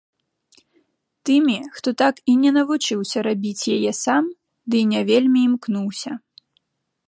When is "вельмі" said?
5.11-5.39